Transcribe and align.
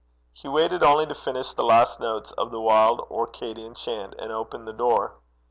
He 0.33 0.47
waited 0.47 0.81
only 0.81 1.05
to 1.05 1.13
finish 1.13 1.53
the 1.53 1.63
last 1.63 1.99
notes 1.99 2.31
of 2.31 2.49
the 2.49 2.59
wild 2.59 3.01
Orcadian 3.01 3.75
chant, 3.75 4.15
and 4.17 4.31
opened 4.31 4.67
the 4.67 4.73
door. 4.73 5.19